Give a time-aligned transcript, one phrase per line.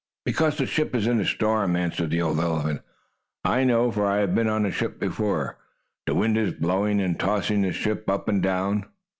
[0.25, 2.81] "Because the ship is in a storm," answered the old elephant.
[3.45, 5.59] "I know, for I have been on a ship before.
[6.07, 8.85] The wind is blowing and tossing the ship up and down.